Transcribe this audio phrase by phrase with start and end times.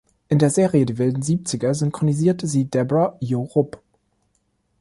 [0.29, 3.79] In der Serie "Die wilden Siebziger" synchronisierte sie Debra Jo Rupp.